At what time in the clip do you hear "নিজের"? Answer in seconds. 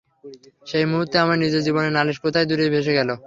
1.39-1.65